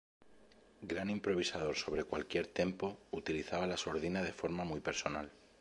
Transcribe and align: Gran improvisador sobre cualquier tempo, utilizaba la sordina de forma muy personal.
Gran 0.91 1.11
improvisador 1.11 1.75
sobre 1.75 2.05
cualquier 2.05 2.47
tempo, 2.47 2.97
utilizaba 3.11 3.67
la 3.67 3.77
sordina 3.77 4.23
de 4.23 4.33
forma 4.33 4.63
muy 4.63 4.79
personal. 4.79 5.29